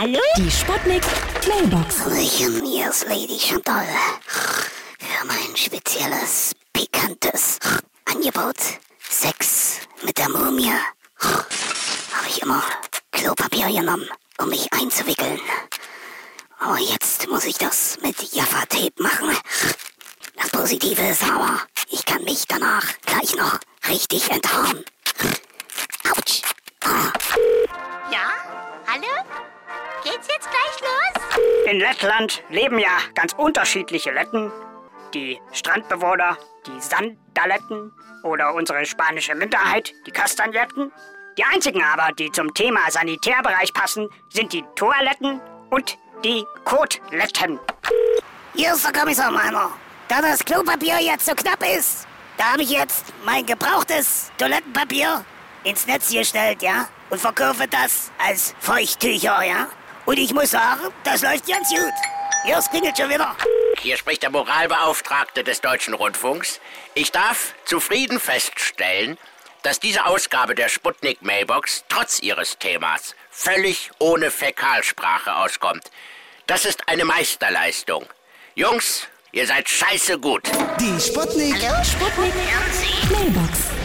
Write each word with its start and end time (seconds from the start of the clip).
Hallo? 0.00 0.20
Die 0.36 0.48
Sputnik 0.48 1.02
Mailbox. 1.48 2.04
Hallöchen, 2.04 2.64
hier 2.64 2.88
ist 2.88 3.04
Lady 3.08 3.36
Chantal. 3.36 3.84
Für 4.28 5.26
mein 5.26 5.56
spezielles, 5.56 6.54
pikantes 6.72 7.58
Angebot 8.04 8.54
Sex 9.10 9.80
mit 10.04 10.16
der 10.16 10.28
Mumie 10.28 10.70
habe 11.20 12.28
ich 12.28 12.40
immer 12.40 12.62
Klopapier 13.10 13.72
genommen, 13.72 14.08
um 14.40 14.50
mich 14.50 14.72
einzuwickeln. 14.72 15.40
Aber 16.60 16.78
jetzt 16.78 17.26
muss 17.28 17.44
ich 17.44 17.58
das 17.58 17.98
mit 18.00 18.22
Jaffa-Tape 18.32 19.02
machen. 19.02 19.36
Das 20.36 20.50
Positive 20.50 21.08
ist 21.08 21.24
aber, 21.24 21.60
ich 21.90 22.04
kann 22.04 22.22
mich 22.22 22.46
danach 22.46 22.84
gleich 23.04 23.34
noch 23.34 23.58
richtig 23.88 24.30
enthauen. 24.30 24.84
Geht's 30.10 30.28
jetzt 30.28 30.48
gleich 30.50 30.80
los? 30.80 31.38
In 31.66 31.80
Lettland 31.80 32.42
leben 32.48 32.78
ja 32.78 32.96
ganz 33.14 33.34
unterschiedliche 33.34 34.10
Letten. 34.10 34.50
Die 35.12 35.38
Strandbewohner, 35.52 36.38
die 36.66 36.80
Sandaletten 36.80 37.92
oder 38.22 38.54
unsere 38.54 38.86
spanische 38.86 39.34
Minderheit, 39.34 39.92
die 40.06 40.10
Kastagnetten. 40.10 40.90
Die 41.36 41.44
einzigen 41.44 41.82
aber, 41.82 42.12
die 42.14 42.32
zum 42.32 42.54
Thema 42.54 42.90
Sanitärbereich 42.90 43.74
passen, 43.74 44.08
sind 44.30 44.54
die 44.54 44.64
Toiletten 44.76 45.40
und 45.68 45.98
die 46.24 46.42
Kotletten. 46.64 47.60
Hier 48.54 48.72
ist 48.72 48.86
der 48.86 48.98
Kommissar 48.98 49.30
Meiner. 49.30 49.70
Da 50.08 50.22
das 50.22 50.42
Klopapier 50.42 51.00
jetzt 51.00 51.26
so 51.26 51.34
knapp 51.34 51.62
ist, 51.76 52.06
da 52.38 52.52
habe 52.52 52.62
ich 52.62 52.70
jetzt 52.70 53.04
mein 53.26 53.44
gebrauchtes 53.44 54.32
Toilettenpapier 54.38 55.22
ins 55.64 55.86
Netz 55.86 56.10
gestellt, 56.10 56.62
ja? 56.62 56.88
Und 57.10 57.20
verkaufe 57.20 57.68
das 57.68 58.10
als 58.18 58.54
Feuchttücher, 58.58 59.42
ja? 59.44 59.68
Und 60.08 60.18
ich 60.18 60.32
muss 60.32 60.52
sagen, 60.52 60.88
das 61.04 61.20
läuft 61.20 61.46
ganz 61.46 61.68
gut. 61.68 61.92
Hier, 62.42 62.56
es 62.56 62.70
klingelt 62.70 62.96
schon 62.96 63.10
wieder. 63.10 63.36
Hier 63.78 63.98
spricht 63.98 64.22
der 64.22 64.30
Moralbeauftragte 64.30 65.44
des 65.44 65.60
Deutschen 65.60 65.92
Rundfunks. 65.92 66.60
Ich 66.94 67.12
darf 67.12 67.52
zufrieden 67.66 68.18
feststellen, 68.18 69.18
dass 69.64 69.80
diese 69.80 70.06
Ausgabe 70.06 70.54
der 70.54 70.70
Sputnik 70.70 71.20
Mailbox 71.20 71.84
trotz 71.90 72.20
ihres 72.20 72.56
Themas 72.56 73.14
völlig 73.30 73.90
ohne 73.98 74.30
Fäkalsprache 74.30 75.36
auskommt. 75.36 75.90
Das 76.46 76.64
ist 76.64 76.88
eine 76.88 77.04
Meisterleistung. 77.04 78.06
Jungs, 78.54 79.08
ihr 79.32 79.46
seid 79.46 79.68
scheiße 79.68 80.18
gut. 80.18 80.44
Die 80.80 80.98
Sputnik. 80.98 81.56
Sputnik 81.84 82.32
Mailbox. 83.10 83.77